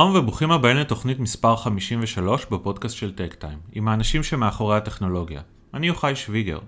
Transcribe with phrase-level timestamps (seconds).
[0.00, 5.40] שלום וברוכים הבאים לתוכנית מספר 53 בפודקאסט של טק טיים, עם האנשים שמאחורי הטכנולוגיה.
[5.74, 6.58] אני יוחאי שוויגר.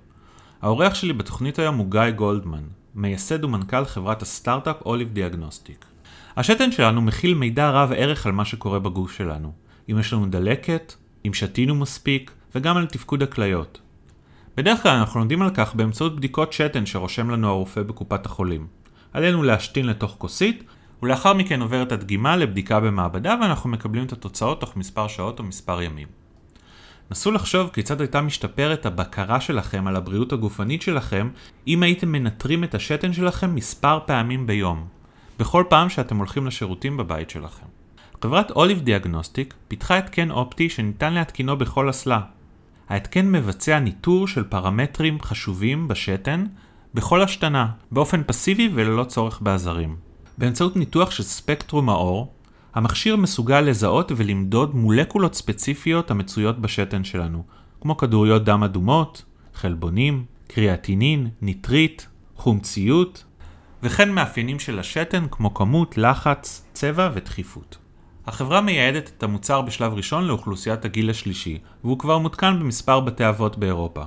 [0.63, 2.63] האורח שלי בתוכנית היום הוא גיא גולדמן,
[2.95, 5.85] מייסד ומנכ"ל חברת הסטארט-אפ אוליב דיאגנוסטיק.
[6.37, 9.53] השתן שלנו מכיל מידע רב ערך על מה שקורה בגוף שלנו.
[9.91, 10.95] אם יש לנו דלקת,
[11.27, 13.81] אם שתינו מספיק, וגם על תפקוד הכליות.
[14.57, 18.67] בדרך כלל אנחנו לומדים על כך באמצעות בדיקות שתן שרושם לנו הרופא בקופת החולים.
[19.13, 20.65] עלינו להשתין לתוך כוסית,
[21.03, 25.83] ולאחר מכן עוברת הדגימה לבדיקה במעבדה ואנחנו מקבלים את התוצאות תוך מספר שעות או מספר
[25.83, 26.09] ימים.
[27.11, 31.29] נסו לחשוב כיצד הייתה משתפרת הבקרה שלכם על הבריאות הגופנית שלכם
[31.67, 34.87] אם הייתם מנטרים את השתן שלכם מספר פעמים ביום,
[35.39, 37.67] בכל פעם שאתם הולכים לשירותים בבית שלכם.
[38.23, 42.21] חברת אוליב דיאגנוסטיק פיתחה התקן אופטי שניתן להתקינו בכל אסלה.
[42.89, 46.45] ההתקן מבצע ניטור של פרמטרים חשובים בשתן
[46.95, 50.12] בכל השתנה, באופן פסיבי וללא צורך בעזרים.
[50.43, 52.33] באמצעות ניתוח של ספקטרום האור,
[52.75, 57.45] המכשיר מסוגל לזהות ולמדוד מולקולות ספציפיות המצויות בשתן שלנו,
[57.81, 63.25] כמו כדוריות דם אדומות, חלבונים, קריאטינין, ניטרית, חומציות,
[63.83, 67.79] וכן מאפיינים של השתן כמו כמות, לחץ, צבע ודחיפות.
[68.27, 73.59] החברה מייעדת את המוצר בשלב ראשון לאוכלוסיית הגיל השלישי, והוא כבר מותקן במספר בתי אבות
[73.59, 74.03] באירופה.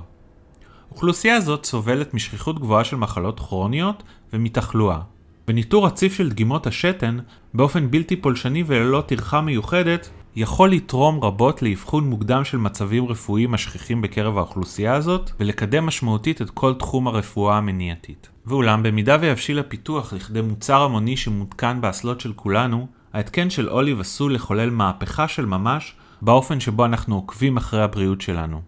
[0.90, 5.00] אוכלוסייה זאת סובלת משכיחות גבוהה של מחלות כרוניות ומתחלואה,
[5.48, 7.18] וניטור רציף של דגימות השתן,
[7.54, 14.02] באופן בלתי פולשני וללא טרחה מיוחדת, יכול לתרום רבות לאבחון מוקדם של מצבים רפואיים השכיחים
[14.02, 18.28] בקרב האוכלוסייה הזאת, ולקדם משמעותית את כל תחום הרפואה המניעתית.
[18.46, 24.34] ואולם, במידה ויבשיל הפיתוח לכדי מוצר המוני שמותקן באסלות של כולנו, ההתקן של אוליב עשוי
[24.34, 28.62] לחולל מהפכה של ממש באופן שבו אנחנו עוקבים אחרי הבריאות שלנו.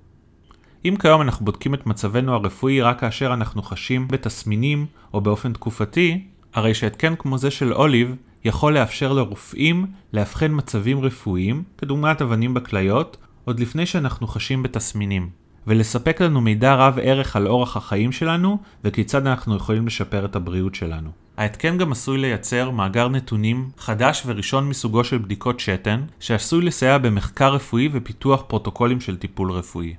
[0.85, 6.25] אם כיום אנחנו בודקים את מצבנו הרפואי רק כאשר אנחנו חשים בתסמינים או באופן תקופתי,
[6.55, 13.17] הרי שהתקן כמו זה של אוליב יכול לאפשר לרופאים לאבחן מצבים רפואיים, כדוגמת אבנים בכליות,
[13.45, 15.31] עוד לפני שאנחנו חשים בתסמינים,
[15.67, 20.75] ולספק לנו מידע רב ערך על אורח החיים שלנו וכיצד אנחנו יכולים לשפר את הבריאות
[20.75, 21.11] שלנו.
[21.37, 27.53] ההתקן גם עשוי לייצר מאגר נתונים חדש וראשון מסוגו של בדיקות שתן, שעשוי לסייע במחקר
[27.55, 29.95] רפואי ופיתוח פרוטוקולים של טיפול רפואי.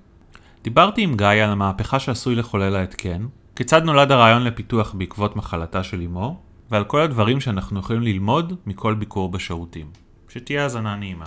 [0.63, 3.25] דיברתי עם גיא על המהפכה שעשוי לחולל ההתקן,
[3.59, 6.35] כיצד נולד הרעיון לפיתוח בעקבות מחלתה של אמו,
[6.71, 9.85] ועל כל הדברים שאנחנו יכולים ללמוד מכל ביקור בשירותים.
[10.29, 11.25] שתהיה האזנה נעימה.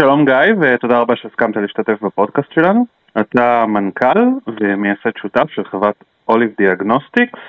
[0.00, 2.86] שלום גיא, ותודה רבה שהסכמת להשתתף בפודקאסט שלנו.
[3.20, 4.18] אתה מנכ"ל
[4.60, 5.94] ומייסד שותף של חברת
[6.28, 7.40] Olive Diagnostics,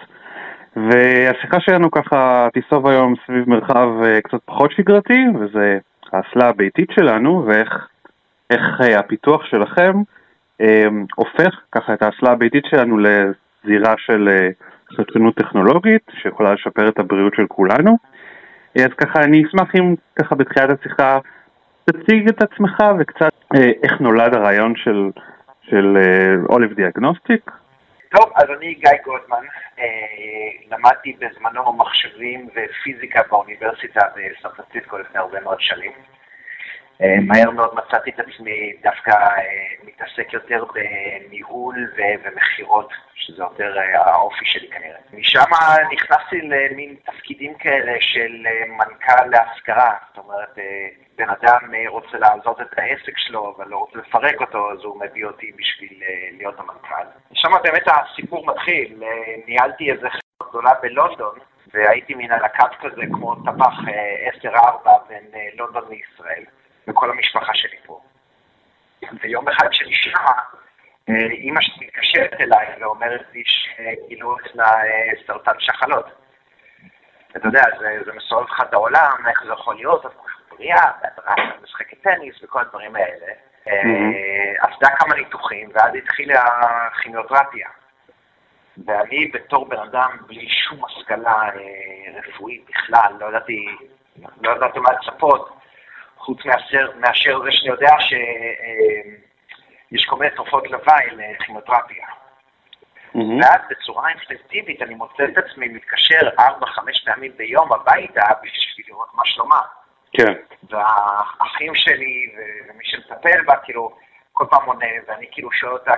[0.75, 5.77] והשיחה שלנו ככה תיסוב היום סביב מרחב אה, קצת פחות שגרתי, וזה
[6.11, 7.87] האסלה הביתית שלנו, ואיך
[8.49, 9.93] איך אה, הפיתוח שלכם
[10.61, 12.97] אה, הופך ככה את האסלה הביתית שלנו
[13.63, 14.29] לזירה של
[14.97, 17.97] חדשנות טכנולוגית שיכולה לשפר את הבריאות של כולנו.
[18.75, 21.19] אז ככה אני אשמח אם ככה בתחילת השיחה
[21.85, 25.11] תציג את עצמך וקצת אה, איך נולד הרעיון של,
[25.61, 25.97] של
[26.49, 27.51] אוליב אה, דיאגנוסטיק.
[28.09, 29.45] טוב, אז אני גיא גולדמן,
[29.79, 34.49] אה, למדתי בזמנו מחשבים ופיזיקה באוניברסיטה בסן
[34.99, 35.91] לפני הרבה מאוד שנים.
[37.01, 39.41] אה, מהר מאוד מצאתי את עצמי דווקא אה,
[39.83, 41.91] מתעסק יותר בניהול
[42.23, 44.99] ומכירות, שזה יותר אה, האופי שלי כנראה.
[45.13, 45.49] משם
[45.93, 50.57] נכנסתי למין תפקידים כאלה של מנכ"ל להשכרה, זאת אומרת,
[51.17, 55.25] בן אדם רוצה לעזות את העסק שלו, אבל לא רוצה לפרק אותו, אז הוא מביא
[55.25, 56.03] אותי בשביל
[56.37, 57.05] להיות המנכ"ל.
[57.33, 59.03] שם באמת הסיפור מתחיל,
[59.47, 61.39] ניהלתי איזה חברה גדולה בלונדון,
[61.73, 62.41] והייתי מן על
[62.81, 63.79] כזה כמו טבח
[64.43, 65.23] 10-4 בין
[65.57, 66.43] לונדון לישראל.
[66.87, 68.01] וכל המשפחה שלי פה.
[69.21, 70.31] ויום אחד כשאני שמה,
[71.09, 76.05] אה, אימא שלי מתקשרת אליי ואומרת לי שגילו אצלה אה, סרטן שחלות.
[77.37, 80.11] אתה יודע, זה, זה מסובב לך את העולם, איך זה יכול להיות, את
[80.49, 81.19] בריאה, ואת
[81.63, 83.25] משחקת טניס וכל הדברים האלה.
[83.65, 84.67] Mm-hmm.
[84.67, 87.67] עשתה כמה ניתוחים, ואז התחילה הכימיותרפיה.
[88.85, 91.49] ואני בתור בן אדם בלי שום השכלה
[92.15, 93.65] רפואית בכלל, לא ידעתי,
[94.41, 95.62] לא ידעתי מה לצפות,
[96.25, 97.95] חוץ מאשר, מאשר זה שאני יודע
[99.91, 102.07] שיש כל מיני תרופות לוואי לכימותרפיה.
[102.07, 103.17] Mm-hmm.
[103.17, 106.41] ואז בצורה אינפלקטיבית אני מוצא את עצמי מתקשר 4-5
[107.05, 109.61] פעמים ביום הביתה בשביל לראות מה שלומה.
[110.13, 110.33] כן.
[110.69, 112.35] והאחים שלי
[112.69, 113.97] ומי שמטפל בה, כאילו,
[114.33, 115.93] כל פעם עונה, ואני כאילו שואל אותה,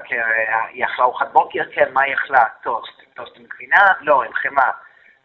[0.69, 1.63] היא אכלה ארוחת בוקר?
[1.71, 2.45] כן, מה היא אכלה?
[2.63, 3.01] טוסט.
[3.13, 3.85] טוסט עם גבינה?
[4.01, 4.71] לא, עם חמאה.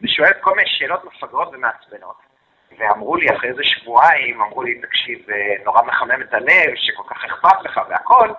[0.01, 2.30] ושואלת כל מיני שאלות מפגרות ומעצבנות.
[2.77, 5.25] ואמרו לי אחרי איזה שבועיים, אמרו לי, תקשיב,
[5.65, 8.29] נורא מחמם את הלב, שכל כך אכפת לך והכל,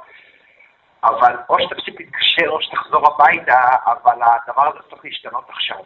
[1.04, 5.76] אבל או שתפסיק להתקשר או שתחזור הביתה, אבל הדבר הזה צריך להשתנות עכשיו.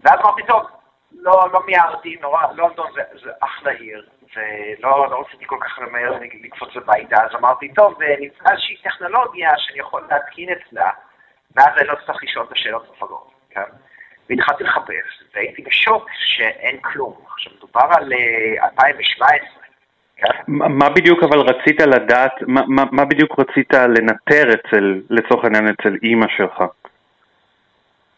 [0.00, 0.62] ואז אמרתי, טוב,
[1.12, 6.18] לא, לא מיהרתי, נורא, לונדון זה, זה אחלה עיר, ולא לא רציתי כל כך למהר
[6.42, 10.90] לקפוץ הביתה, אז אמרתי, טוב, נמצא איזושהי טכנולוגיה שאני יכול להתקין אצלה,
[11.56, 13.62] ואז אני לא צריך לשאול את השאלות המפגרות, כן?
[14.30, 17.14] והתחלתי לחפש, והייתי בשוק שאין כלום.
[17.32, 18.12] עכשיו, מדובר על
[18.62, 19.62] 2017.
[20.16, 20.26] כן?
[20.48, 25.96] מה בדיוק אבל רצית לדעת, מה, מה, מה בדיוק רצית לנטר אצל, לצורך העניין אצל
[26.02, 26.62] אימא שלך?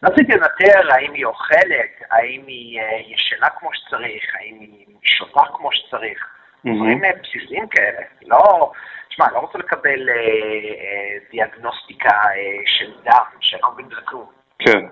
[0.03, 5.71] רציתי לנטר האם היא אוכלת, האם היא אה, ישנה כמו שצריך, האם היא שותה כמו
[5.71, 6.35] שצריך.
[6.65, 7.19] דברים mm-hmm.
[7.23, 8.01] בסיסיים כאלה.
[8.25, 8.71] לא,
[9.09, 14.01] תשמע, אני לא רוצה לקבל אה, אה, דיאגנוסטיקה אה, של דם, שאני לא מבין בזה
[14.05, 14.25] כלום.
[14.59, 14.85] כן.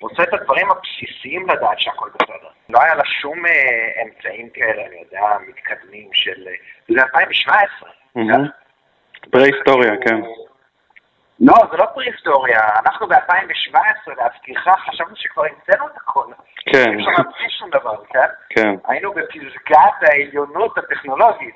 [0.00, 2.48] רוצה את הדברים הבסיסיים לדעת שהכל בסדר.
[2.68, 6.48] לא היה לה שום אה, אמצעים כאלה, אני יודע, מתקדמים של...
[6.88, 7.90] זה 2017.
[9.30, 10.20] פרה-היסטוריה, כן.
[11.40, 16.26] לא, זה לא פרה-היסטוריה, אנחנו ב-2017, להזכירך, חשבנו שכבר המצאנו את הכל.
[16.66, 16.94] כן.
[16.94, 18.28] אפשר להמציא שום דבר, כן?
[18.50, 18.74] כן.
[18.88, 21.54] היינו בפסגת העליונות הטכנולוגית.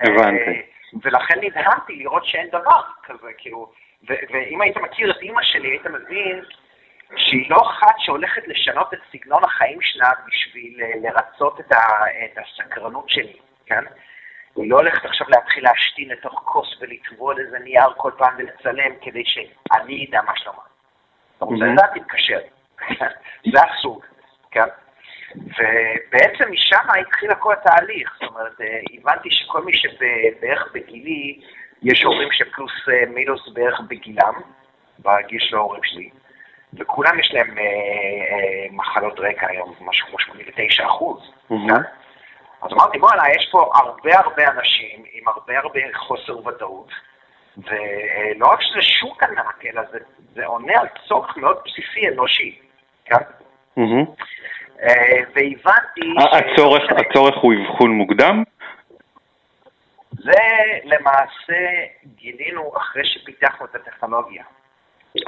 [0.00, 0.50] הבנתי.
[0.50, 0.60] אה,
[1.02, 3.72] ולכן נדהמתי לראות שאין דבר כזה, כאילו,
[4.08, 6.42] ואם היית מכיר את אימא שלי, היית מבין
[7.16, 11.78] שהיא לא אחת שהולכת לשנות את סגנון החיים שלה בשביל אה, לרצות את, ה,
[12.24, 13.84] את הסקרנות שלי, כן?
[14.56, 19.22] היא לא הולכת עכשיו להתחיל להשתין לתוך כוס ולטבול איזה נייר כל פעם ולצלם כדי
[19.24, 20.62] שאני אדע מה שלמה.
[21.36, 22.40] אתה רוצה לדעת, תתקשר.
[23.52, 24.04] זה הסוג,
[24.50, 24.66] כן?
[25.34, 28.16] ובעצם משם התחיל כל התהליך.
[28.20, 31.40] זאת אומרת, אה, הבנתי שכל מי שבערך בגילי,
[31.82, 34.34] יש הורים שפלוס אה, מינוס בערך בגילם,
[34.98, 36.10] בגיל של ההורים שלי.
[36.74, 41.32] וכולם יש להם אה, אה, מחלות רקע היום, משהו כמו 89 אחוז.
[41.50, 41.72] Mm-hmm.
[42.62, 46.90] אז אמרתי, בוא'נה, יש פה הרבה הרבה אנשים עם הרבה הרבה חוסר ודאות,
[47.56, 49.98] ולא רק שזה שוק ענק, אלא זה,
[50.34, 52.58] זה עונה על צורך מאוד בסיסי אנושי,
[53.04, 53.16] כן?
[53.78, 54.24] Mm-hmm.
[54.82, 56.14] אה, והבנתי...
[56.32, 56.92] הצורך, ש...
[56.92, 58.42] הצורך הוא אבחון מוקדם?
[60.10, 60.42] זה
[60.84, 61.84] למעשה
[62.16, 64.44] גילינו אחרי שפיתחנו את הטכנולוגיה.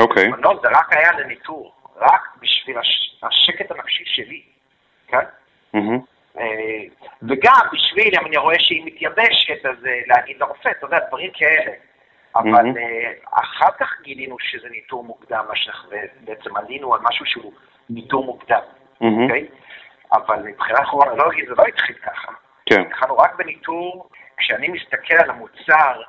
[0.00, 0.32] אוקיי.
[0.32, 0.36] Okay.
[0.36, 3.18] לא, זה רק היה לניטור, רק בשביל הש...
[3.22, 4.42] השקט הנפשי שלי,
[5.08, 5.24] כן?
[5.76, 6.40] Mm-hmm.
[7.22, 11.72] וגם בשביל, אם אני רואה שהיא מתייבשת, אז אה, להגיד לרופא, אתה יודע, דברים כאלה.
[12.36, 13.40] אבל mm-hmm.
[13.40, 15.44] אחר כך גילינו שזה ניטור מוקדם,
[15.88, 17.52] ובעצם עלינו על משהו שהוא
[17.90, 18.60] ניטור מוקדם,
[19.00, 19.28] אוקיי?
[19.28, 19.52] Mm-hmm.
[19.52, 20.16] Okay?
[20.16, 22.32] אבל מבחינה כרונולוגית זה לא התחיל ככה.
[22.66, 22.80] כן.
[22.80, 26.02] התחלנו רק בניטור, כשאני מסתכל על המוצר,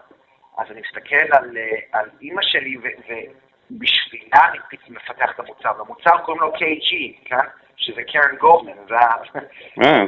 [0.57, 1.57] אז אני מסתכל על,
[1.91, 2.77] על אימא שלי,
[3.79, 4.57] בשבילה אני
[4.89, 7.47] מפתח את המוצר, והמוצר קוראים לו KG, כן?
[7.77, 8.95] שזה קרן גולדמן, זה
[9.83, 10.03] אה,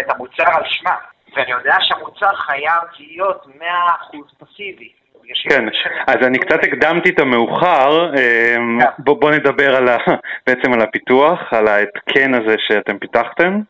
[0.00, 0.94] את המוצר על שמה,
[1.36, 3.64] ואני יודע שהמוצר חייב להיות 100%
[4.38, 4.92] פסיבי.
[5.50, 5.64] כן,
[6.06, 8.88] אז אני קצת הקדמתי את המאוחר, אמ, כן.
[8.98, 9.88] בואו נדבר על
[10.46, 13.60] בעצם על הפיתוח, על ההתקן הזה שאתם פיתחתם.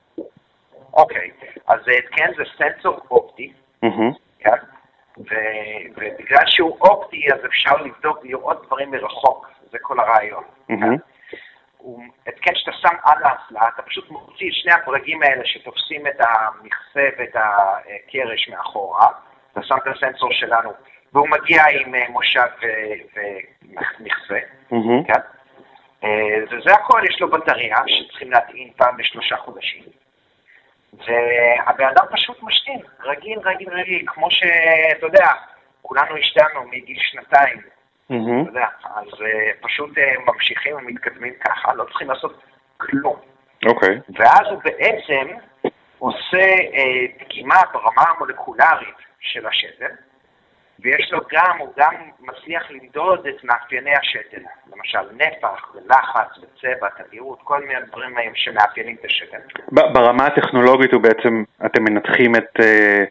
[0.94, 1.30] אוקיי,
[1.68, 3.52] אז ההתקן זה סנסור אופטי,
[5.14, 5.22] כן?
[5.96, 10.44] ובגלל שהוא אופטי, אז אפשר לבדוק, לראות דברים מרחוק, זה כל הרעיון.
[12.26, 17.08] התקן שאתה שם על האסלה, אתה פשוט מוציא את שני הברגים האלה שתופסים את המכסה
[17.18, 19.06] ואת הקרש מאחורה,
[19.52, 20.70] אתה שם את הסנסור שלנו,
[21.12, 22.46] והוא מגיע עם אה, מושב
[23.16, 24.38] ומכסה,
[25.06, 25.20] כן?
[26.04, 29.82] אה, וזה הכל, יש לו בטריה שצריכים להטעין פעם בשלושה חודשים.
[31.06, 35.26] והבן אדם פשוט משתין, רגיל, רגיל, רגיל, כמו שאתה יודע,
[35.82, 38.42] כולנו השתנו מגיל שנתיים, mm-hmm.
[38.42, 42.42] אתה יודע, אז uh, פשוט uh, ממשיכים ומתקדמים ככה, לא צריכים לעשות
[42.76, 43.16] כלום.
[43.66, 43.88] אוקיי.
[43.88, 44.12] Okay.
[44.18, 45.36] ואז הוא בעצם
[45.98, 49.94] עושה uh, דגימה ברמה המולקולרית של השתן,
[50.82, 57.38] ויש לו גם, הוא גם מצליח למדוד את מאפייני השתן, למשל נפח ולחץ וצבע, תדירות,
[57.44, 59.38] כל מיני דברים שמאפיינים את השתן.
[59.72, 63.04] ברמה הטכנולוגית הוא בעצם, אתם מנתחים את אה,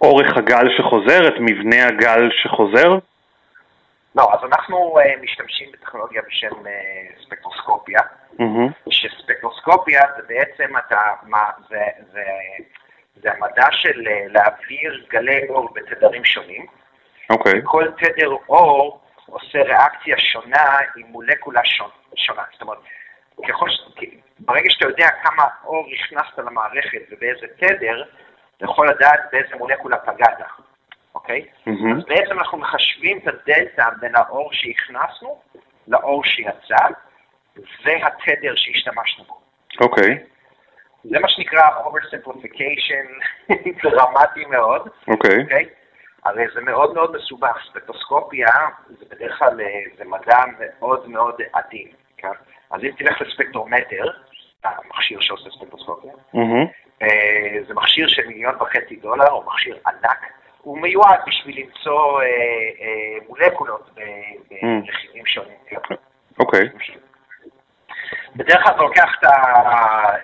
[0.00, 2.98] אורך הגל שחוזר, את מבנה הגל שחוזר?
[4.14, 6.72] לא, אז אנחנו אה, משתמשים בטכנולוגיה בשם אה,
[7.26, 8.00] ספקטרוסקופיה,
[8.38, 8.90] mm-hmm.
[8.90, 12.22] שספקטרוסקופיה זה בעצם, אתה, מה, זה, זה
[13.22, 16.66] זה המדע של אה, להעביר גלי אור בתדרים שונים.
[17.30, 17.52] אוקיי.
[17.52, 17.64] Okay.
[17.64, 21.60] כל תדר אור עושה ריאקציה שונה עם מולקולה
[22.16, 22.42] שונה.
[22.52, 22.78] זאת אומרת,
[23.48, 23.80] ככל ש...
[24.38, 28.04] ברגע שאתה יודע כמה אור הכנסת למערכת ובאיזה תדר,
[28.56, 30.38] אתה יכול לדעת באיזה מולקולה פגעת,
[31.14, 31.40] אוקיי?
[31.40, 31.96] Mm-hmm.
[31.96, 35.40] אז בעצם אנחנו מחשבים את הדלתא בין האור שהכנסנו
[35.88, 36.86] לאור שיצא,
[37.56, 39.40] והתדר שהשתמשנו בו.
[39.80, 40.04] אוקיי.
[40.04, 40.31] Okay.
[41.04, 43.06] זה מה שנקרא oversimplification
[43.82, 44.88] דרמטי מאוד.
[45.08, 45.30] אוקיי.
[45.30, 45.42] Okay.
[45.42, 45.64] אוקיי?
[45.64, 45.68] Okay?
[46.24, 48.46] הרי זה מאוד מאוד מסובך, ספקטוסקופיה
[48.88, 49.66] זה בדרך כלל, אה,
[49.98, 52.28] זה מדע מאוד מאוד עדין, כן?
[52.70, 54.04] אז אם תלך לספקטרומטר,
[54.64, 56.12] המכשיר שעושה סטטוסקופיה.
[56.34, 56.66] מהמם.
[57.02, 60.18] אה, זה מכשיר של מיליון וחצי דולר, הוא מכשיר ענק.
[60.60, 64.00] הוא מיועד בשביל למצוא אה, אה, מולקולות ב-
[64.52, 64.66] Mm.
[64.86, 65.56] ברכיבים שונים.
[66.40, 66.68] אוקיי.
[68.36, 70.16] בדרך כלל אתה לוקח את ה-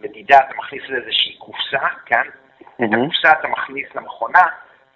[0.00, 2.20] את המדידה, אתה מכניס לאיזושהי קופסה, כן?
[2.20, 3.02] את מהמם.
[3.04, 4.42] הקופסה אתה מכניס למכונה,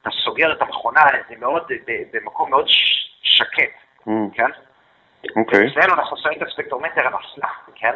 [0.02, 1.72] אתה סוגר את המכונה, זה מאוד,
[2.12, 3.72] במקום מאוד ש- שקט,
[4.06, 4.30] מהמם.
[4.30, 4.50] כן?
[5.36, 5.68] אוקיי.
[5.68, 7.94] אצלנו אנחנו שמים את הספקטרומטר על אסלה, כן?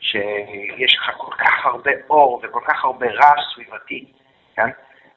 [0.00, 4.12] שיש לך כל כך הרבה אור וכל כך הרבה רעש סביבתי,
[4.56, 4.68] כן?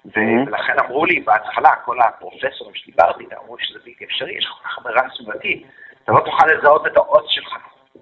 [0.08, 0.10] Mhm.
[0.48, 4.78] ולכן אמרו לי בהתחלה, כל הפרופסורים שדיברתי אמרו שזה בלתי אפשרי, יש לך כל כך
[4.78, 5.66] הרבה רעש סביבתי,
[6.04, 7.58] אתה לא תוכל לזהות את האות שלך,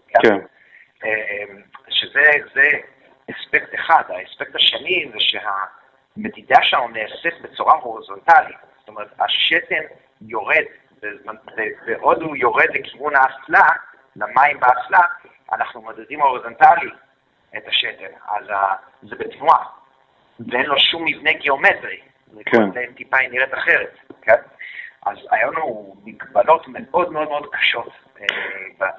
[0.07, 0.35] כן.
[1.05, 2.67] אמ, שזה זה
[3.31, 4.03] אספקט אחד.
[4.09, 8.57] האספקט השני זה שהמדידה שלנו נעשית בצורה הורזונטלית.
[8.79, 9.83] זאת אומרת, השתן
[10.21, 10.63] יורד,
[11.85, 13.67] בעוד הוא יורד לכיוון האסלה,
[14.15, 14.99] למים באסלה,
[15.53, 16.89] אנחנו מדדים הורזונטלי
[17.57, 18.11] את השתן.
[18.31, 19.65] אז ה- זה בתנועה,
[20.51, 22.01] ואין לו שום מבנה גיאומטרי.
[22.45, 22.71] כן.
[22.95, 24.35] טיפה היא נראית אחרת, כן?
[25.05, 28.10] אז היו לנו מגבלות מאוד מאוד מאוד קשות אה,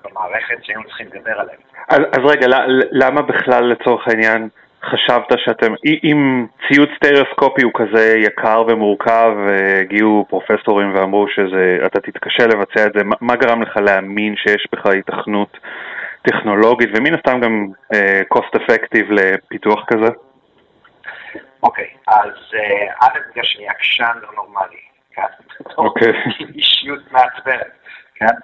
[0.04, 1.58] במערכת שהיינו צריכים לדבר עליהן.
[1.88, 2.46] אז, אז רגע,
[2.92, 4.48] למה בכלל לצורך העניין
[4.84, 5.74] חשבת שאתם,
[6.04, 13.04] אם ציוד סטריאוסקופי הוא כזה יקר ומורכב, והגיעו פרופסורים ואמרו שאתה תתקשה לבצע את זה,
[13.04, 15.58] מה, מה גרם לך להאמין שיש בך היתכנות
[16.22, 20.12] טכנולוגית, ומן הסתם גם אה, cost effective לפיתוח כזה?
[21.62, 24.80] אוקיי, אז אה, א', בגלל שאני עקשן לא נורמלי,
[25.14, 25.22] כן?
[25.78, 26.12] אוקיי.
[26.56, 27.72] אישיות מעצבנת,
[28.14, 28.34] כן?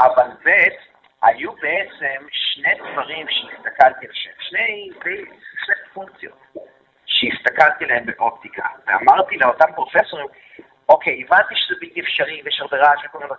[0.00, 0.68] אבל ב',
[1.22, 4.90] היו בעצם שני דברים שהסתכלתי עליהם, שני,
[5.64, 6.38] שני פונקציות
[7.06, 10.26] שהסתכלתי עליהן באופטיקה, ואמרתי לאותם פרופסורים,
[10.88, 13.30] אוקיי, הבנתי שזה בלתי אפשרי ויש הרבה רעש וכל מיני,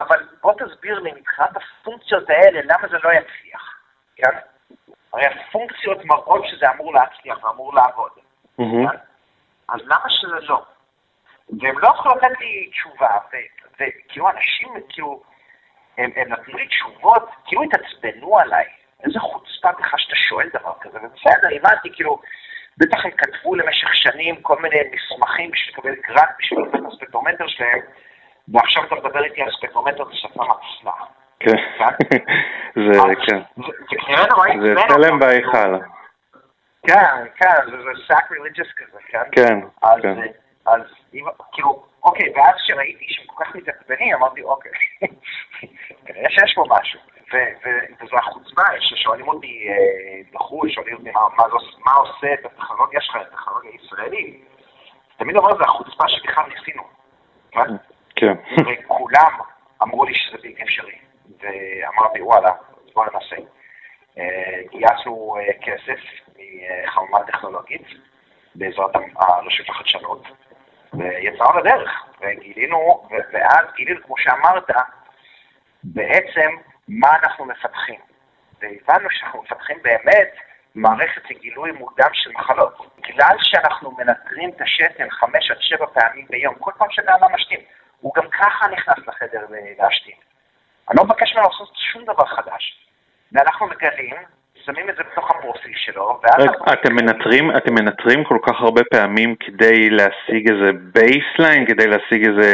[0.00, 3.80] אבל בוא תסביר לי מבחינת הפונקציות האלה, למה זה לא יצליח,
[4.16, 4.38] כן?
[5.12, 8.10] הרי הפונקציות מראות שזה אמור להצליח ואמור לעבוד.
[8.58, 8.86] מהמם.
[9.68, 10.64] אז למה שזה לא?
[11.60, 13.18] והם לא יכלו לתת לי תשובה,
[13.74, 15.22] וכאילו אנשים, כאילו,
[15.98, 18.64] הם, הם נתנו לי תשובות, כאילו התעצבנו עליי.
[19.04, 22.20] איזה חוצפה בכלל שאתה שואל דבר כזה, ובסדר, הבנתי, כאילו,
[22.78, 27.46] בטח הם כתבו למשך שנים כל מיני מסמכים בשביל לקבל גרנט בשביל לתת את הספקטרומטר
[27.46, 27.80] שלהם,
[28.48, 30.92] ועכשיו אתה מדבר איתי על ספקטרומטר בשפה מצלה.
[31.40, 31.56] כן.
[32.74, 33.40] זה, כן.
[34.16, 35.18] זה נורא זה צלם אותם.
[35.18, 35.78] בהיכל.
[36.86, 39.22] כן, כן, זה, זה sacrilegious כזה, כן?
[39.32, 39.60] כן,
[40.02, 40.20] כן.
[40.66, 40.80] אז
[41.52, 44.72] כאילו, אוקיי, ואז כשראיתי שהם כל כך מתעצבנים, אמרתי, אוקיי,
[46.06, 47.00] כנראה שיש פה משהו.
[48.00, 51.44] וזו החוצפה ששואלים אותי אה, בחו"ל, שואלים אותי מה, מה,
[51.84, 54.44] מה עושה את הטכנולוגיה שלך, את הטכנולוגיה הישראלית.
[55.16, 56.82] תמיד אומר, זה החוצפה שבכלל ניסינו.
[57.50, 57.60] כן?
[58.16, 58.32] כן.
[58.66, 59.38] וכולם
[59.82, 60.98] אמרו לי שזה בלתי אפשרי.
[61.40, 62.50] ואמרתי, וואלה,
[62.94, 63.36] בוא ננסה.
[64.18, 66.00] אה, גייסנו אה, כסף
[66.36, 67.86] מחממה טכנולוגית
[68.54, 70.22] בעזרת הרשות לחדשנות,
[70.94, 71.90] ויצאנו לדרך,
[72.20, 74.70] וגילינו, ואז גילינו, כמו שאמרת,
[75.84, 76.50] בעצם
[76.88, 78.00] מה אנחנו מפתחים.
[78.60, 80.34] והבנו שאנחנו מפתחים באמת
[80.74, 82.96] מערכת לגילוי מוקדם של מחלות.
[82.98, 87.60] בגלל שאנחנו מנטרים את השתן חמש עד שבע פעמים ביום, כל פעם שבן אדם משתין,
[88.00, 89.46] הוא גם ככה נכנס לחדר
[89.78, 90.14] להשתין.
[90.90, 92.86] אני לא מבקש ממנו לעשות שום דבר חדש.
[93.32, 94.16] ואנחנו מגלים,
[94.66, 96.34] שמים את זה בתוך הפרופיל שלו, ואז...
[96.38, 102.28] רגע, אתם מנטרים, אתם מנטרים כל כך הרבה פעמים כדי להשיג איזה baseline, כדי להשיג
[102.28, 102.50] איזה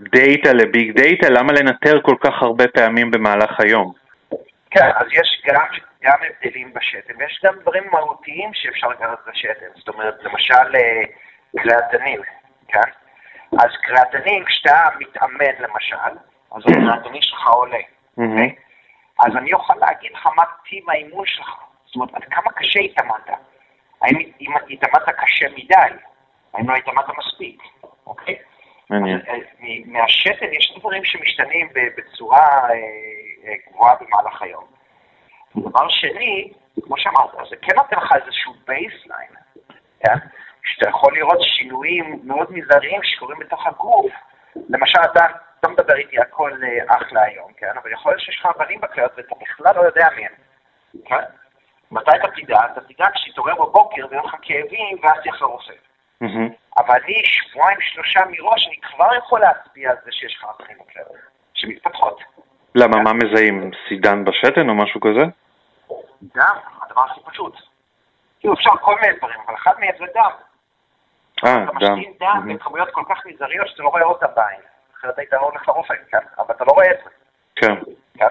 [0.00, 3.92] דאטה ל big data, למה לנטר כל כך הרבה פעמים במהלך היום?
[4.70, 5.64] כן, אז יש גם,
[6.02, 9.66] גם הבדלים בשתן, ויש גם דברים מהותיים שאפשר לקחת בשתן.
[9.76, 11.02] זאת אומרת, למשל אה,
[11.56, 12.20] קריאטנין,
[12.68, 12.90] כן?
[13.52, 15.96] אז קריאטנין, כשאתה מתאמן למשל,
[16.56, 17.78] אז הקריאטנין שלך עולה.
[18.16, 18.48] מהמם.
[19.26, 21.48] אז אני אוכל להגיד לך מה טיב האימון שלך.
[21.86, 23.38] זאת אומרת, עד כמה קשה התאמנת.
[24.02, 25.96] האם אם התאמנת קשה מדי?
[26.54, 27.62] האם לא התאמנת מספיק?
[28.06, 28.36] אוקיי?
[28.90, 29.20] מעניין.
[29.86, 32.74] מהשתן יש דברים שמשתנים בצורה אה,
[33.44, 34.64] אה, גבוהה במהלך היום.
[35.56, 39.30] ודבר שני, כמו שאמרת, זה כן נותן לך איזשהו baseline,
[40.00, 40.14] כן?
[40.62, 44.12] שאתה יכול לראות שינויים מאוד מזעריים שקורים בתוך הגוף.
[44.68, 45.26] למשל, אתה
[45.60, 47.72] אתה מדבר איתי הכל אה, אחלה היום, כן?
[47.82, 50.32] אבל יכול להיות שיש לך אבנים בכליות ואתה בכלל לא יודע מי הם,
[51.04, 51.24] כן?
[51.90, 52.60] מתי אתה תדע?
[52.72, 55.72] אתה תדע כשתתעורר בבוקר ויהיו לך כאבים ואז תלך לרופא.
[56.78, 61.12] אבל אני שבועיים שלושה מראש, אני כבר יכול להצביע על זה שיש לך אבנים בכליות,
[61.54, 62.20] שמתפתחות.
[62.74, 63.70] למה, מה מזהים?
[63.88, 65.24] סידן בשתן או משהו כזה?
[66.22, 67.56] דם, הדבר הכי פשוט.
[68.40, 70.30] כאילו אפשר כל מיני דברים, אבל אחד מהם זה דם.
[71.44, 71.92] אה, אתה דם.
[71.98, 72.54] משתין דם.
[72.54, 74.60] בכמויות כל כך מזעריות שאתה לא רואה אותה בעין.
[75.00, 76.18] אחרת היית לא הולך לרופא, כן?
[76.38, 77.10] אבל אתה לא רואה את זה,
[77.56, 77.74] כן.
[78.18, 78.26] כן?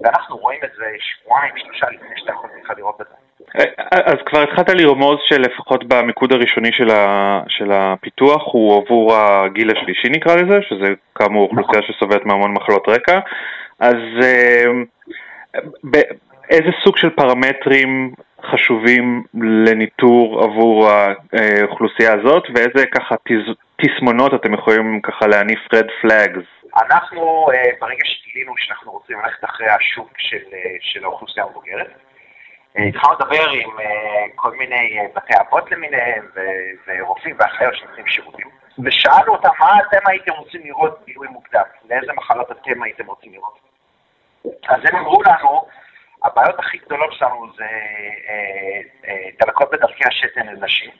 [0.00, 3.14] ואנחנו רואים את זה שבועיים, שלושה לפני שאתה יכול בכלל לראות את זה.
[3.90, 10.08] אז כבר התחלת לרמוז שלפחות במיקוד הראשוני של, ה, של הפיתוח הוא עבור הגיל השלישי
[10.08, 13.18] נקרא לזה, שזה כאמור אוכלוסייה שסובלת מהמון מחלות רקע,
[13.80, 13.96] אז
[16.50, 18.14] איזה סוג של פרמטרים
[18.50, 23.14] חשובים לניטור עבור האוכלוסייה הזאת ואיזה ככה
[23.76, 26.68] תסמונות אתם יכולים ככה להניף red flags?
[26.82, 27.46] אנחנו,
[27.80, 30.44] ברגע שגילינו שאנחנו רוצים ללכת אחרי השוק של,
[30.80, 31.90] של האוכלוסייה המבוגרת,
[32.76, 33.70] התחלנו לדבר עם
[34.34, 36.26] כל מיני בתי אבות למיניהם
[36.86, 38.46] ורופאים ואחיות שנותנים שירותים
[38.84, 43.58] ושאלנו אותם מה אתם הייתם רוצים לראות גילוי מוקדם, לאיזה מחלות אתם הייתם רוצים לראות.
[44.68, 45.66] אז הם אמרו לנו
[46.24, 47.64] הבעיות הכי גדולות שלנו זה
[48.28, 50.90] אה, אה, דלקות בדרכי השתן לנשים.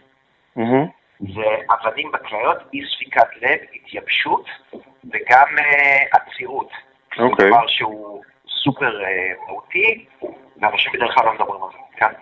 [1.20, 4.44] זה אבנים בכליות, אי ספיקת לב, התייבשות
[5.04, 6.70] וגם אה, עצירות.
[7.16, 7.48] זה אוקיי.
[7.48, 8.98] דבר שהוא סופר
[9.46, 10.04] מהותי,
[10.60, 12.12] ואנשים בדרך כלל לא מדברים על זה, כן.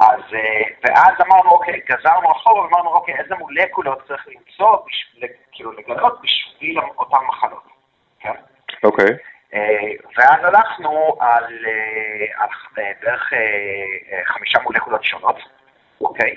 [0.00, 0.20] אז,
[0.84, 4.76] ואז אמרנו, אוקיי, גזרנו אחורה ואמרנו, אוקיי, איזה מולקולות צריך למצוא,
[5.52, 7.62] כאילו לגלות בשביל אותן מחלות,
[8.20, 8.34] כן?
[8.84, 9.16] אוקיי.
[9.54, 12.48] אה, ואז הלכנו על, אה, על
[12.78, 13.32] אה, בערך
[14.24, 15.36] חמישה מולקולות שונות,
[16.00, 16.36] אוקיי?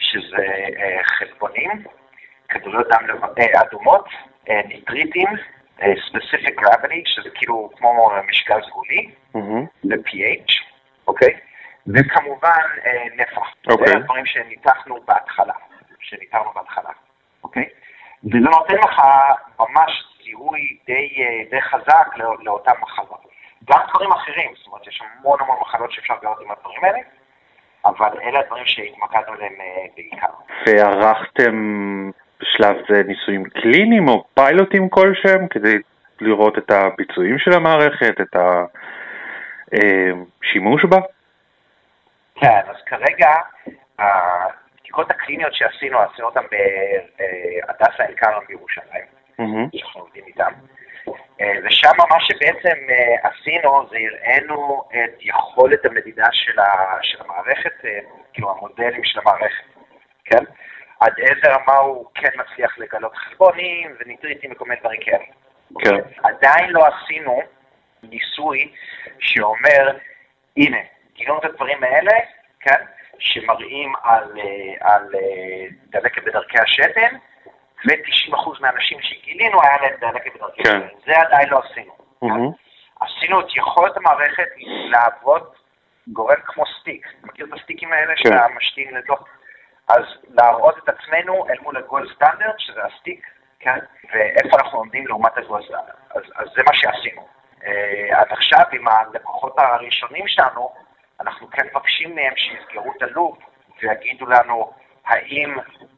[0.00, 0.46] שזה
[1.04, 1.70] חלבונים,
[2.48, 3.06] כדוריות דם
[3.54, 4.08] אדומות,
[4.48, 5.28] ניטריטים,
[5.78, 9.10] specific gravity, שזה כאילו כמו משקל סגולי,
[9.84, 10.52] ו-pH,
[11.06, 11.36] אוקיי?
[11.86, 12.60] וכמובן
[13.16, 13.46] נפח.
[13.70, 13.86] אוקיי.
[13.86, 15.54] זה הדברים שניתחנו בהתחלה,
[16.00, 16.90] שניתחנו בהתחלה,
[17.44, 17.64] אוקיי?
[18.24, 19.02] וזה נותן לך
[19.60, 23.20] ממש זיהוי די, אה, די חזק לא, לאותן מחלות.
[23.64, 26.98] גם דברים אחרים, זאת אומרת, יש המון המון מחלות שאפשר לראות עם הדברים האלה,
[27.84, 30.26] אבל אלה הדברים שהתמקדנו עליהם אה, בעיקר.
[30.66, 35.76] וערכתם בשלב זה ניסויים קליניים או פיילוטים כלשהם כדי
[36.20, 38.36] לראות את הביצועים של המערכת, את
[39.72, 40.98] השימוש בה?
[42.34, 43.28] כן, אז כרגע
[43.98, 49.04] הבדיקות הקליניות שעשינו, עשינו אותן בהדסה עין כרם בירושלים.
[49.74, 50.50] שאנחנו עובדים איתם.
[51.40, 56.60] אה, ושם מה שבעצם אה, עשינו זה הראינו את יכולת המדידה של,
[57.20, 57.98] המערכת, אה,
[58.32, 59.64] כאילו המודלים של המערכת,
[60.24, 60.44] כן?
[61.00, 65.24] עד איזה רמה הוא כן מצליח לגלות חלבונים וניטריטים וכל מיני דברים כאלה.
[65.78, 65.96] כן.
[66.22, 67.42] עדיין לא עשינו
[68.02, 68.72] ניסוי
[69.18, 69.98] שאומר,
[70.56, 70.78] הנה,
[71.14, 72.12] גילינו את הדברים האלה,
[72.60, 72.84] כן?
[73.18, 74.32] שמראים על,
[74.80, 75.08] על
[75.90, 77.16] דלקת בדרכי השתן,
[77.86, 80.80] ו-90% מהאנשים שגילינו היה להם דלקת בדרכי כן.
[81.06, 81.92] זה עדיין לא עשינו.
[82.24, 82.52] Mm-hmm.
[83.00, 84.48] עשינו את יכולת המערכת
[84.90, 85.42] לעבוד
[86.08, 87.06] גורם כמו stick.
[87.06, 88.22] אתה מכיר את הstickים האלה כן.
[88.22, 89.24] שאתה משתין לתוך...
[89.88, 93.26] אז להראות את עצמנו אל מול ה gold standard, שזה ה stick,
[93.60, 93.78] כן?
[94.14, 95.96] ואיפה אנחנו עומדים לעומת ה gold standard.
[96.10, 97.26] אז, אז זה מה שעשינו.
[97.64, 100.72] אה, אז עכשיו עם הלקוחות הראשונים שלנו,
[101.20, 103.38] אנחנו כן מבקשים מהם שיסגרו את ה loop
[103.82, 104.72] ויגידו לנו
[105.06, 105.54] האם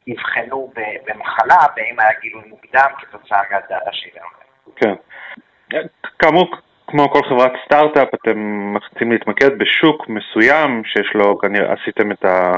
[0.06, 0.72] אבחנו
[1.06, 4.26] מחלה והאם היה גילוי מוקדם כתוצאה מהדאטה שלנו.
[4.76, 4.94] כן.
[6.18, 6.54] כאמור,
[6.86, 8.38] כמו כל חברת סטארט-אפ, אתם
[8.74, 12.52] מחצים להתמקד בשוק מסוים שיש לו, כנראה עשיתם את, ה,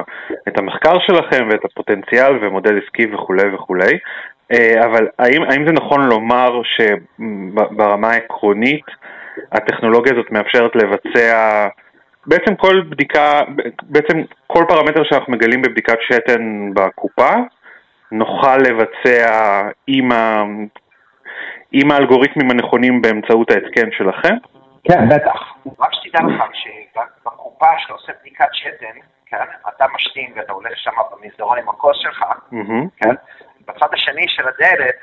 [0.49, 3.99] את המחקר שלכם ואת הפוטנציאל ומודל עסקי וכולי וכולי,
[4.53, 8.87] אה, אבל האם, האם זה נכון לומר שברמה העקרונית
[9.53, 11.67] הטכנולוגיה הזאת מאפשרת לבצע
[12.27, 13.41] בעצם כל בדיקה,
[13.83, 17.31] בעצם כל פרמטר שאנחנו מגלים בבדיקת שתן בקופה,
[18.13, 20.43] נוכל לבצע עם, ה...
[21.73, 24.35] עם האלגוריתמים הנכונים באמצעות ההתקן שלכם?
[24.85, 25.55] כן, בטח.
[25.81, 29.37] רק שתדע לך שבקופה שאתה עושה בדיקת שתן, כן,
[29.69, 32.89] אתה משתין ואתה הולך שם במסדרון עם הכוס שלך, mm-hmm.
[32.97, 33.15] כן,
[33.69, 34.95] בצד השני של הדלת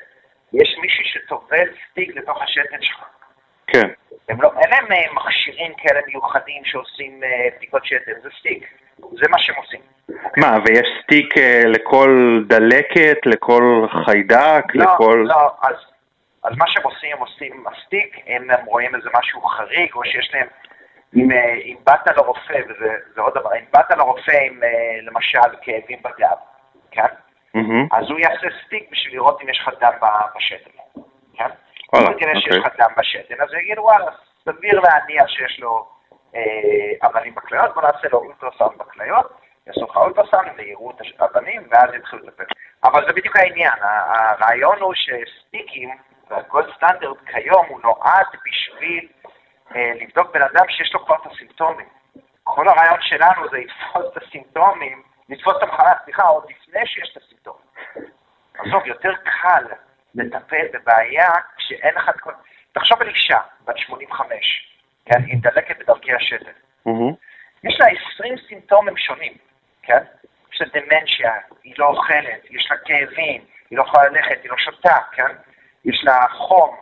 [0.54, 3.04] יש מישהו שטובל סטיק לתוך השתן שלך.
[3.74, 3.88] כן.
[4.30, 9.26] הם לא, אין להם אה, מכשירים כאלה מיוחדים שעושים אה, בדיקות שתן, זה סטיק, זה
[9.30, 9.80] מה שהם עושים.
[10.38, 15.24] מה, ויש stick אה, לכל דלקת, לכל חיידק, לא, לכל...
[15.28, 15.76] לא, אז,
[16.44, 20.32] אז מה שהם עושים, הם עושים stick, הם, הם רואים איזה משהו חריג, או שיש
[20.34, 20.48] להם,
[21.16, 21.32] אם,
[21.66, 24.60] אם באת לרופא, וזה עוד דבר, אם באת לרופא עם
[25.02, 26.38] למשל כאבים בגב,
[26.92, 27.12] כן?
[27.58, 27.98] Mm-hmm.
[27.98, 29.94] אז הוא יעשה stick בשביל לראות אם יש לך דם
[30.36, 31.02] בשתן,
[31.34, 31.50] כן?
[31.96, 34.12] אם הוא יראה שיש לך דם בשתן, אז הוא יגיד, וואלה,
[34.46, 35.90] סביר להניח שיש לו
[36.36, 39.32] אה, אבנים בכליות, בוא נעשה לו אולטרסאונד בכליות,
[39.68, 42.44] יעשו לך אולטרסאונד ויראו את האבנים, ואז יתחילו לטפל.
[42.84, 45.90] אבל זה בדיוק העניין, הרעיון הוא שסטיקים,
[46.30, 49.08] והגולד סטנדרט כיום, הוא נועד בשביל
[49.76, 51.88] אה, לבדוק בן אדם שיש לו כבר את הסימפטומים.
[52.44, 57.24] כל הרעיון שלנו זה לתפוס את הסימפטומים, לתפוס את המחלה, סליחה, עוד לפני שיש את
[57.24, 57.62] הסימפטומים.
[58.58, 59.66] עזוב, יותר קל
[60.16, 62.32] לטפל בבעיה כשאין לך את כל...
[62.72, 64.72] תחשוב על אישה בת 85,
[65.06, 65.24] כן?
[65.26, 66.52] היא דלקת בדרכי השתן.
[66.86, 67.14] מהמם.
[67.64, 69.38] יש לה 20 סימפטומים שונים,
[69.82, 70.04] כן?
[70.54, 74.58] יש לה דמנציה, היא לא אוכלת, יש לה כאבים, היא לא יכולה ללכת, היא לא
[74.58, 75.32] שותה, כן?
[75.86, 76.78] יש לה חום,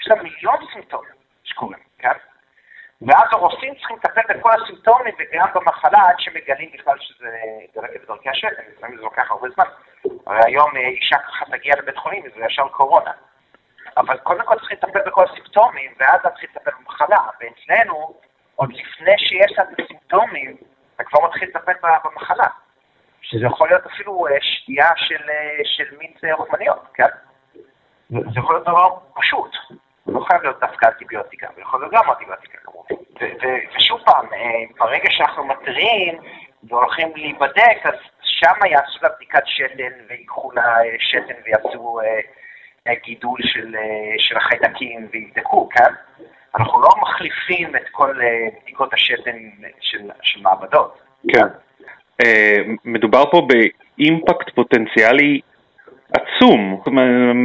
[0.00, 1.12] יש לה מיליון סימפטומים
[1.44, 2.12] שקורים, כן?
[3.02, 7.30] ואז הרופאים צריכים לטפל בכל הסימפטומים וגם במחלה עד שמגלים בכלל שזה
[7.74, 9.64] דלקת בדרכי השתן, לפעמים זה לוקח הרבה זמן.
[10.26, 13.10] הרי היום אה, אישה ככה תגיע לבית חולים וזה ישר קורונה.
[13.96, 17.18] אבל קודם כל צריכים לטפל בכל הסימפטומים, ואז צריכים לטפל במחלה.
[17.40, 18.14] ואצלנו,
[18.56, 20.56] עוד לפני שיש לה את הסימפטומים,
[20.94, 21.72] אתה כבר מתחיל לטפל
[22.04, 22.46] במחלה.
[23.22, 27.08] שזה יכול להיות אפילו אה, שתייה של, אה, של מיץ רוחמניות, כן?
[28.10, 29.56] זה יכול להיות דבר פשוט.
[30.10, 32.94] זה לא חייב להיות דווקא אנטיביוטיקה, זה יכול להיות גם אנטיביוטיקה כמובן.
[33.76, 34.38] ושוב פעם, אה,
[34.78, 36.18] ברגע שאנחנו מתריעים
[36.68, 42.00] והולכים להיבדק, אז שם יעשו לה בדיקת שתן ויקחו לה אה, שתן ויעשו
[42.86, 43.76] אה, גידול של,
[44.18, 45.92] של החיידקים ויבדקו, כן?
[46.58, 48.20] אנחנו לא מחליפים את כל
[48.62, 49.36] בדיקות השתן
[49.80, 50.98] של, של מעבדות.
[51.28, 51.46] כן.
[52.84, 55.40] מדובר פה באימפקט פוטנציאלי
[56.12, 56.82] עצום.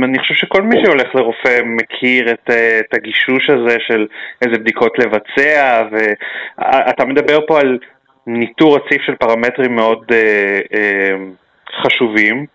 [0.04, 4.08] אני חושב שכל מי שהולך לרופא מכיר את, אה, את הגישוש הזה של
[4.41, 7.80] איזה בדיקות לבצע, ואתה מדבר פה על
[8.28, 11.15] ניטור רציף של פרמטרים מאוד אה, אה,
[11.82, 12.45] חשובים,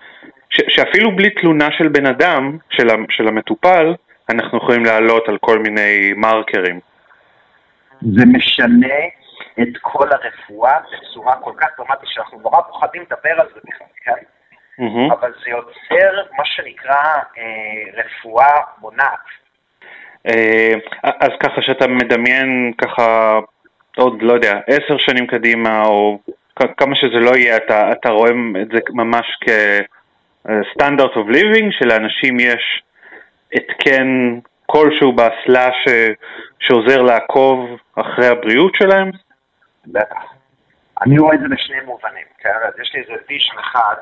[0.51, 3.95] ש, שאפילו בלי תלונה של בן אדם, של, של המטופל,
[4.31, 6.81] אנחנו יכולים לעלות על כל מיני מרקרים.
[8.03, 8.97] זה משנה
[9.61, 14.40] את כל הרפואה בצורה כל כך דרמטית שאנחנו נורא פוחדים לדבר על זה בכלל, כן?
[14.81, 15.13] מהמם.
[15.13, 16.95] אבל זה יוצר מה שנקרא
[17.39, 19.19] אה, רפואה מונעת.
[20.27, 20.73] אה,
[21.05, 23.39] אז ככה שאתה מדמיין ככה
[23.97, 26.19] עוד, לא יודע, עשר שנים קדימה, או
[26.57, 28.31] כ- כמה שזה לא יהיה, אתה, אתה רואה
[28.63, 32.83] את זה ממש כ-standard of living, שלאנשים יש
[33.55, 35.89] התקן כלשהו באסלה ש,
[36.61, 39.11] שעוזר לעקוב אחרי הבריאות שלהם?
[39.87, 40.17] בטח.
[41.03, 42.49] אני רואה את זה בשני מובנים, כן?
[42.69, 43.95] אז יש לי איזה vision אחד,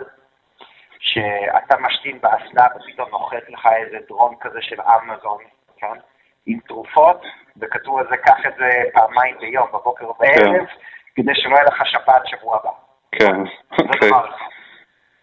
[0.98, 5.42] שאתה משתין באסלה ופתאום נוחת לך איזה drone כזה של אמזון,
[5.76, 5.98] כן?
[6.46, 7.22] עם תרופות,
[7.60, 10.66] וכתוב על זה, קח את זה פעמיים ביום, בבוקר ובערב,
[11.14, 12.70] כדי שלא יהיה לך שפעת שבוע הבא.
[13.12, 14.08] כן, זה אוקיי.
[14.08, 14.44] דבר אחד.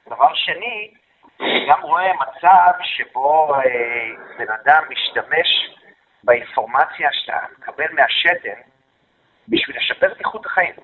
[0.07, 0.93] דבר שני,
[1.41, 3.61] אני גם רואה מצב שבו אה,
[4.37, 5.75] בן אדם משתמש
[6.23, 8.61] באינפורמציה שאתה מקבל מהשתן
[9.47, 10.75] בשביל לשפר את איכות החיים,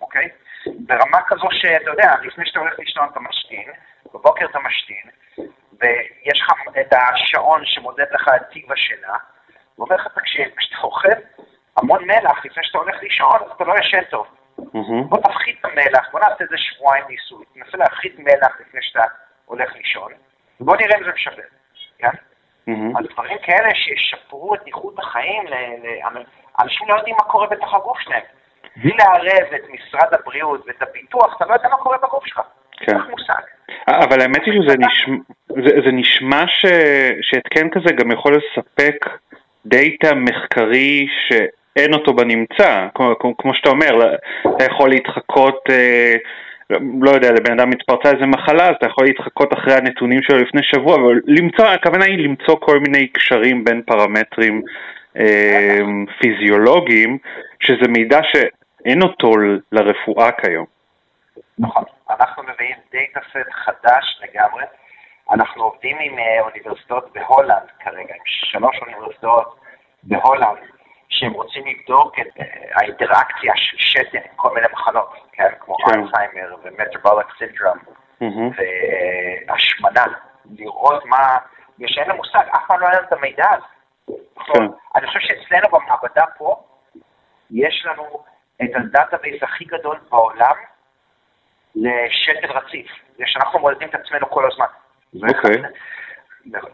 [0.00, 0.28] אוקיי?
[0.66, 3.70] ברמה כזו שאתה יודע, לפני שאתה הולך לישון אתה משתין,
[4.14, 5.10] בבוקר אתה משתין,
[5.80, 9.16] ויש לך את השעון שמודד לך את טיב השינה,
[9.78, 11.08] ואומר לך, תקשיב, כשאתה אוכל
[11.76, 14.26] המון מלח לפני שאתה הולך לישון, אז אתה לא ישן טוב.
[14.58, 15.08] מהמם.
[15.08, 19.04] בוא תפחית את המלח, בוא נעשה איזה שבועיים ניסוי, תנסה להפחית מלח לפני שאתה
[19.44, 20.12] הולך לישון,
[20.60, 21.42] ובוא נראה אם זה משפר,
[21.98, 22.10] כן?
[22.66, 22.96] מהמם.
[22.96, 25.44] אז דברים כאלה שישפרו את איכות החיים,
[26.60, 28.24] אנשים לא יודעים מה קורה בתוך הגוף שלהם.
[28.76, 32.40] בלי לערב את משרד הבריאות ואת הביטוח, אתה לא יודע מה קורה בגוף שלך.
[32.80, 32.96] כן.
[33.10, 33.42] מושג.
[33.88, 35.16] אבל האמת היא שזה נשמע,
[35.48, 36.66] זה, זה נשמע ש,
[37.22, 39.06] שהתקן כזה גם יכול לספק
[39.66, 44.14] דאטה מחקרי שאין אותו בנמצא, כמו, כמו, כמו שאתה אומר,
[44.56, 46.14] אתה יכול להתחקות, אה,
[47.02, 50.62] לא יודע, לבן אדם התפרצה איזה מחלה, אז אתה יכול להתחקות אחרי הנתונים שלו לפני
[50.62, 54.62] שבוע, אבל למצוא, הכוונה היא למצוא כל מיני קשרים בין פרמטרים
[55.16, 55.78] אה,
[56.20, 57.18] פיזיולוגיים,
[57.60, 59.32] שזה מידע שאין אותו
[59.72, 60.75] לרפואה כיום.
[61.58, 61.84] נכון.
[62.10, 64.64] אנחנו מביאים data set חדש לגמרי.
[65.30, 69.60] אנחנו עובדים עם אה, אוניברסיטאות בהולנד כרגע, עם שלוש אוניברסיטאות
[70.02, 70.58] בהולנד,
[71.08, 75.48] שהם רוצים לבדוק את אה, האינטראקציה של שתן עם כל מיני מחלות, כן?
[75.60, 76.00] כמו כן.
[76.00, 77.78] אלצהיימר ו metabolic syndrome.
[79.48, 80.04] והשמנה,
[80.58, 81.38] לראות מה,
[81.78, 83.66] יש אין לנו מושג, אף פעם לא היה את המידע הזה.
[84.36, 84.64] כן.
[84.96, 86.62] אני חושב שאצלנו במעבדה פה,
[87.50, 88.24] יש לנו
[88.62, 90.54] את ה database הכי גדול בעולם
[91.76, 92.86] לשתן רציף,
[93.18, 94.66] זה שאנחנו מודדים את עצמנו כל הזמן.
[95.28, 95.62] אוקיי.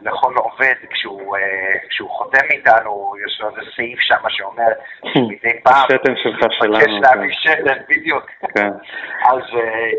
[0.01, 4.67] לכל עובד, כשהוא, אה, כשהוא חותם איתנו, יש לו איזה סעיף שם שאומר
[5.13, 7.01] שמדי פעם, השתן שלך שלנו, מבקש כן.
[7.01, 8.25] להביא שתן, בדיוק.
[8.55, 8.69] כן.
[9.25, 9.89] אז אה,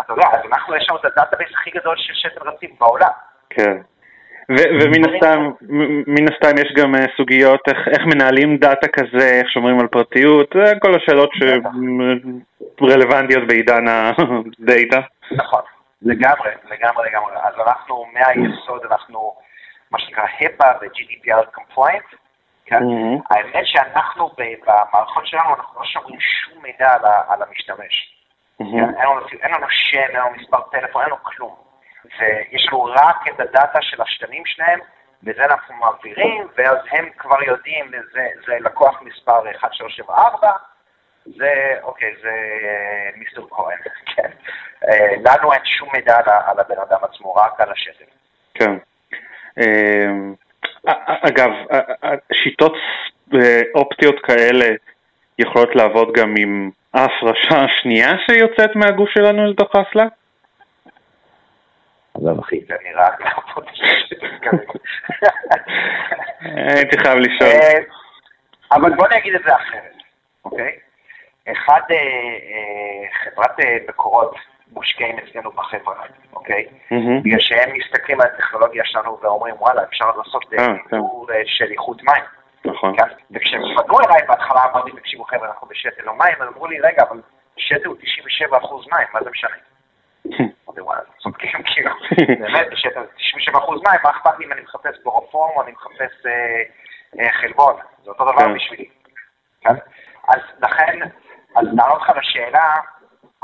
[0.00, 3.10] אתה יודע, אז אנחנו, יש לנו את ה database הכי גדול של שתן רציף בעולם.
[3.50, 3.76] כן.
[4.50, 5.50] ומן הסתם,
[6.06, 10.54] מן הסתם יש גם אה, סוגיות איך, איך מנהלים דאטה כזה, איך שומרים על פרטיות,
[10.54, 11.30] זה כל השאלות
[12.80, 15.00] שרלוונטיות בעידן הדאטה.
[15.42, 15.62] נכון,
[16.02, 17.32] לגמרי, לגמרי, לגמרי.
[17.42, 19.34] אז אנחנו מהיסוד, אנחנו
[19.90, 22.16] מה שנקרא HIPAA ו-GDPR compliant.
[22.66, 22.78] כן?
[22.82, 23.22] Mhm.
[23.30, 26.94] האמת שאנחנו במערכות שלנו, אנחנו לא שומרים שום מידע
[27.28, 28.16] על המשתמש.
[28.58, 28.64] כן?
[28.64, 31.54] אין לנו אפילו- אין לנו שם, אין לנו מספר טלפון, אין לנו כלום.
[32.20, 34.78] ויש לנו רק את הדאטה של השתנים שלהם
[35.24, 40.50] וזה אנחנו מעבירים, ואז הם כבר יודעים, זה, זה לקוח מספר 1374,
[41.26, 43.78] זה, אוקיי, זה אה, מיסטר כהן,
[44.16, 44.30] כן.
[44.88, 48.04] אה, לנו אין שום מידע על הבן אדם עצמו, רק על השטף.
[48.54, 48.76] כן.
[51.06, 51.50] אגב,
[52.32, 52.72] שיטות
[53.74, 54.66] אופטיות כאלה
[55.38, 60.04] יכולות לעבוד גם עם ההפרשה השנייה שיוצאת מהגוף שלנו לתוך האסלה?
[62.14, 63.08] עזוב אחי, זה נראה...
[66.76, 67.50] הייתי חייב לשאול.
[67.50, 67.78] אה,
[68.72, 69.96] אבל בוא נגיד את זה אחרת,
[70.44, 70.78] אוקיי?
[71.48, 73.56] אחד, אה, אה, חברת
[73.88, 74.34] מקורות
[74.72, 76.66] מושקעים אצלנו בחברה, אוקיי?
[77.24, 81.42] בגלל שהם מסתכלים על הטכנולוגיה שלנו ואומרים, וואלה, אפשר לעשות ניטור כן.
[81.46, 82.24] של איכות מים.
[82.64, 82.96] נכון.
[82.96, 83.14] כן?
[83.30, 87.02] וכשהם פנו אליי בהתחלה אמרתי, תקשיבו חבר'ה, אנחנו בשתל או מים, הם אמרו לי, רגע,
[87.02, 87.20] אבל
[87.56, 89.56] שתל הוא 97% מים, מה זה משנה?
[90.66, 91.90] אמרתי, וואלה, צודקים, כאילו,
[92.40, 93.02] באמת, בשתל
[93.54, 96.62] 97% מים, מה אכפת לי אם אני מחפש בורופורם או אני מחפש אה,
[97.20, 97.74] אה, חלבון?
[98.04, 98.54] זה אותו דבר כן.
[98.54, 98.88] בשבילי.
[99.60, 99.74] כן?
[100.28, 100.98] אז לכן,
[101.60, 102.74] אז לענות לך לשאלה,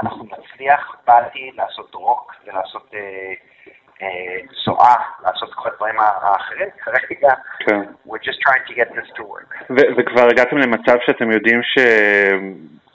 [0.02, 2.94] אנחנו נצליח בעתיד לעשות רוק ולעשות
[4.64, 7.82] מזוהה, לעשות כל הדברים האחרים, כרגע, כן.
[8.06, 9.72] we're just trying to get this to work.
[9.98, 11.78] וכבר הגעתם למצב שאתם יודעים ש...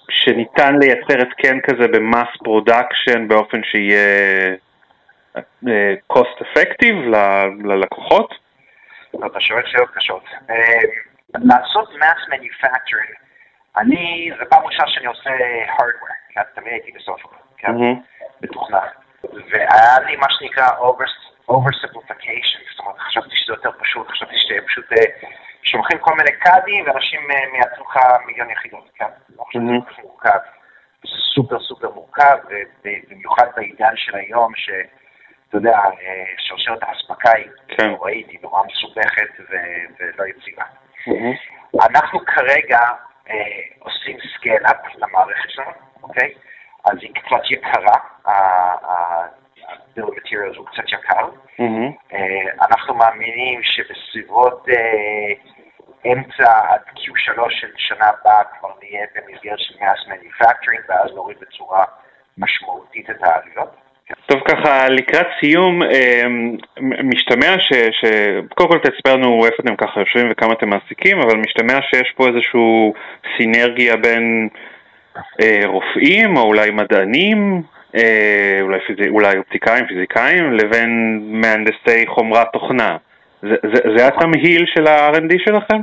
[0.10, 4.56] שניתן לייצר התקן כזה ב mass production באופן שיהיה
[6.14, 7.16] cost effective
[7.64, 8.34] ללקוחות?
[9.26, 10.24] אתה שואל שאלות קשות.
[11.34, 13.16] לעשות mass manufacturing,
[13.78, 15.30] אני, זו פעם ראשונה שאני עושה
[15.78, 17.22] hardware, כי תמיד הייתי בסוף,
[17.58, 17.72] כן?
[18.42, 18.82] בתוכנה.
[19.52, 20.68] והיה לי מה שנקרא
[21.48, 24.86] oversimplification, זאת אומרת, חשבתי שזה יותר פשוט, חשבתי שפשוט
[25.64, 29.06] שולחים כל מיני קאדים ואנשים מייצרים לך מיליון יחידות, כן?
[29.38, 30.40] לא חושב שזה כל מורכב.
[31.04, 32.38] זה סופר סופר מורכב,
[32.84, 35.80] ובמיוחד בעידן של היום, שאתה יודע,
[36.38, 37.50] שרשרת האספקה היא
[37.88, 39.30] נוראית, היא נורא מסובכת
[40.00, 40.64] ולא יציבה.
[41.90, 42.80] אנחנו כרגע
[43.80, 45.72] עושים scale-up למערכת שלנו,
[46.04, 46.34] אוקיי?
[46.86, 51.30] אז היא קצת יקרה, ה-bill of materials הוא קצת יקר.
[52.62, 54.66] אנחנו מאמינים שבסביבות
[56.06, 61.86] אמצע עד Q3 של שנה הבאה כבר נהיה במסגרת של mass manufacturing ואז נוריד בצורה
[62.38, 63.76] משמעותית את העלויות.
[64.26, 65.82] טוב ככה לקראת סיום
[67.04, 67.74] משתמע ש...
[67.74, 68.06] ש...
[68.56, 72.28] קודם כל תספר לנו איפה אתם ככה יושבים וכמה אתם מעסיקים אבל משתמע שיש פה
[72.28, 72.92] איזושהי
[73.38, 74.50] סינרגיה בין
[75.42, 77.62] אה, רופאים או אולי מדענים,
[77.96, 78.96] אה, אולי, פיז...
[79.10, 82.98] אולי אופטיקאים, פיזיקאים, לבין מהנדסי חומרת תוכנה.
[83.42, 85.80] זה, זה, זה התמהיל של ה-R&D שלכם?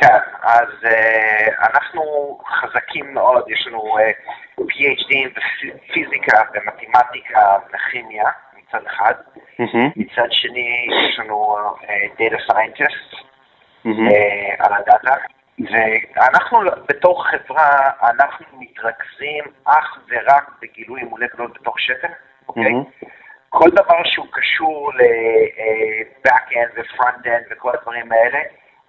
[0.00, 8.24] כן, אז uh, אנחנו חזקים מאוד, יש לנו uh, PhD בפיזיקה, במתמטיקה, בכימיה
[8.56, 9.14] מצד אחד,
[9.60, 9.92] mm-hmm.
[9.96, 13.88] מצד שני יש לנו uh, Data Scientist mm-hmm.
[13.88, 15.14] uh, על הדאטה,
[15.58, 22.12] ואנחנו בתור חברה, אנחנו מתרכזים אך ורק בגילוי מולקולות בתוך שתן,
[22.48, 22.72] אוקיי?
[22.72, 23.06] Mm-hmm.
[23.48, 28.38] כל דבר שהוא קשור ל-back-end ו-front-end וכל הדברים האלה,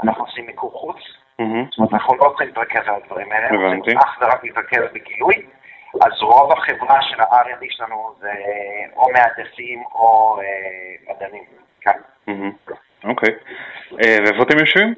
[0.04, 0.98] אנחנו עושים מיקור חוץ.
[1.38, 5.46] זאת אומרת, אנחנו לא רוצים להתרכז על הדברים האלה, אנחנו רוצים אך ורק להתרכז בגילוי.
[6.02, 8.32] אז רוב החברה של ה-R&D שלנו זה
[8.96, 10.40] או מהנדסים או
[11.10, 11.44] מדענים,
[11.82, 12.00] כן.
[13.04, 13.30] אוקיי.
[13.92, 14.94] ואיפה אתם יושבים?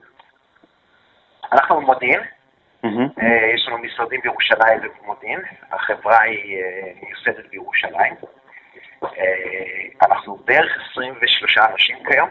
[1.52, 2.20] אנחנו במודיעין.
[3.54, 5.39] יש לנו משרדים בירושלים ובמודיעין.
[5.72, 6.63] החברה היא
[7.04, 8.13] מיוסדת בירושלים.
[10.02, 12.30] אנחנו בערך 23 אנשים כיום.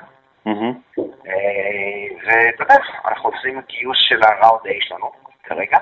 [2.25, 2.75] ואתה יודע,
[3.05, 5.11] אנחנו עושים גיוס של ה-Round A שלנו
[5.43, 5.79] כרגע.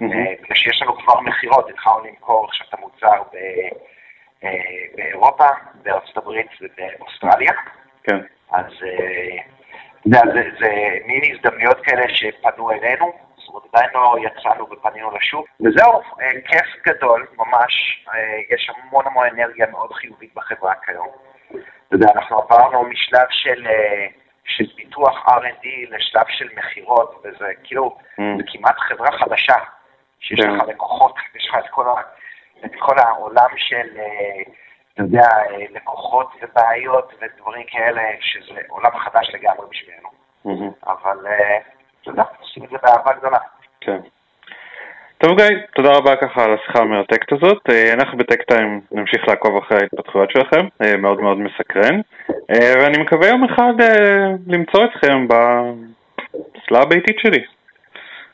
[0.00, 3.22] בגלל שיש לנו כבר מכירות, התחלנו למכור עכשיו את המוצר
[4.94, 5.46] באירופה,
[5.82, 7.52] בארצות הברית ובאוסטרליה.
[8.02, 8.18] כן.
[8.52, 8.66] אז
[10.04, 15.46] זה, זה, זה מין הזדמנויות כאלה שפנו אלינו, זאת אומרת עדיין לא יצאנו ופנינו לשוק,
[15.60, 16.02] וזהו,
[16.46, 18.04] כיף גדול, ממש,
[18.50, 21.08] יש המון המון אנרגיה מאוד חיובית בחברה כיום.
[21.88, 23.66] אתה יודע, אנחנו עברנו משלב של,
[24.44, 28.22] של פיתוח R&D לשלב של מכירות, וזה כאילו, mm.
[28.36, 29.56] זה כמעט חברה חדשה,
[30.20, 30.48] שיש yeah.
[30.48, 31.94] לך לקוחות, יש לך את כל, ה,
[32.64, 33.98] את כל העולם של...
[34.94, 35.28] אתה יודע,
[35.70, 40.08] לקוחות ובעיות ודברים כאלה, שזה עולם חדש לגמרי בשבילנו.
[40.86, 41.26] אבל
[42.02, 43.38] אתה יודע, עושים את זה באהבה גדולה.
[43.80, 44.00] כן.
[45.28, 47.62] טוב גיא, תודה רבה ככה על השיחה המרתקת הזאת.
[47.92, 50.66] אנחנו בטק-טיים נמשיך לעקוב אחרי ההתפתחויות שלכם,
[50.98, 52.00] מאוד מאוד מסקרן.
[52.50, 53.72] ואני מקווה יום אחד
[54.46, 57.44] למצוא אתכם בסלה הביתית שלי.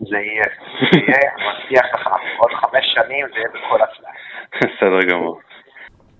[0.00, 0.44] זה יהיה,
[0.80, 4.10] זה יהיה, אני מבטיח לך, עוד חמש שנים זה יהיה בכל אסלה.
[4.56, 5.40] בסדר גמור.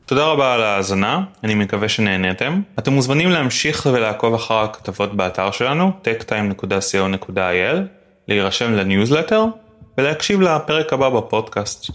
[0.07, 2.53] תודה רבה על ההאזנה, אני מקווה שנהניתם.
[2.79, 7.77] אתם מוזמנים להמשיך ולעקוב אחר הכתבות באתר שלנו, techtime.co.il,
[8.29, 9.45] להירשם לניוזלטר
[9.99, 11.91] ולהקשיב לפרק הבא בפודקאסט.